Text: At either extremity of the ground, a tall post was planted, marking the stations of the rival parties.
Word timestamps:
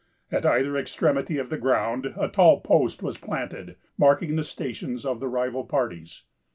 At 0.31 0.47
either 0.47 0.77
extremity 0.77 1.37
of 1.37 1.51
the 1.51 1.59
ground, 1.59 2.11
a 2.17 2.27
tall 2.27 2.61
post 2.61 3.03
was 3.03 3.19
planted, 3.19 3.75
marking 3.99 4.35
the 4.35 4.43
stations 4.43 5.05
of 5.05 5.19
the 5.19 5.27
rival 5.27 5.63
parties. 5.63 6.23